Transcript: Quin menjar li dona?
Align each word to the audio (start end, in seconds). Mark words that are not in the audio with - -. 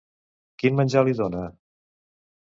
Quin 0.61 0.79
menjar 0.79 1.03
li 1.07 1.13
dona? 1.19 1.43